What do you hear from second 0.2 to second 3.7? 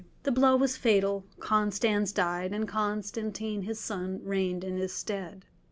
The blow was fatal, Constans died, and Constantine